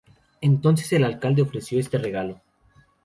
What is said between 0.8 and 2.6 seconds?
el alcalde ofreció este regalo.